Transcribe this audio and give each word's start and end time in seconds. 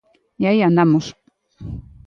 E 0.41 0.43
aí 0.49 0.59
andamos. 0.63 1.05